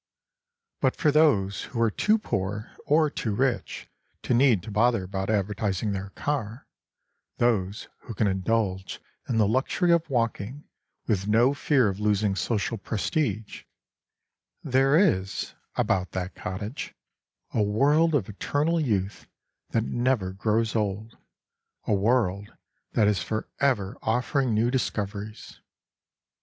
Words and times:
But 0.79 0.95
for 0.95 1.11
those 1.11 1.65
who 1.65 1.79
are 1.79 1.91
too 1.91 2.17
poor, 2.17 2.75
or 2.87 3.07
too 3.11 3.35
rich, 3.35 3.87
to 4.23 4.33
need 4.33 4.63
to 4.63 4.71
bother 4.71 5.03
about 5.03 5.29
advertising 5.29 5.91
their 5.91 6.09
car—those 6.15 7.87
who 7.99 8.15
can 8.15 8.25
indulge 8.25 8.99
in 9.29 9.37
the 9.37 9.47
luxury 9.47 9.91
of 9.91 10.09
walking 10.09 10.63
with 11.05 11.27
no 11.27 11.53
fear 11.53 11.87
of 11.87 11.99
losing 11.99 12.35
social 12.35 12.79
prestige—there 12.79 13.65
is, 14.97 15.53
about 15.75 16.13
that 16.13 16.33
cottage, 16.33 16.95
a 17.53 17.61
world 17.61 18.15
of 18.15 18.27
eternal 18.27 18.79
youth 18.79 19.27
that 19.69 19.83
never 19.83 20.33
grows 20.33 20.75
old, 20.75 21.15
a 21.85 21.93
world 21.93 22.51
that 22.93 23.07
is 23.07 23.21
for 23.21 23.47
ever 23.59 23.95
offering 24.01 24.51
new 24.55 24.71
discoveries. 24.71 25.59